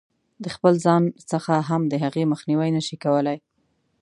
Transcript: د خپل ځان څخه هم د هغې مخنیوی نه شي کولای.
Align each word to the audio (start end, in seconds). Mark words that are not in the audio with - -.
د 0.43 0.45
خپل 0.55 0.73
ځان 0.85 1.03
څخه 1.31 1.53
هم 1.69 1.81
د 1.91 1.93
هغې 2.03 2.23
مخنیوی 2.31 2.69
نه 2.77 2.81
شي 2.87 2.95
کولای. 3.03 3.37